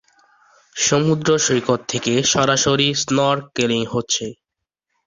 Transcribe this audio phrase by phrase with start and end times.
[0.75, 4.25] সমুদ্র সৈকত থেকে সরাসরি স্নরকেলিং হচ্ছে।